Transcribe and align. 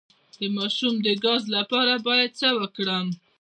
د 0.35 0.37
ماشوم 0.55 0.95
د 1.05 1.07
ګاز 1.23 1.43
لپاره 1.55 1.93
باید 2.07 2.31
څه 2.39 2.49
وکړم؟ 2.59 3.07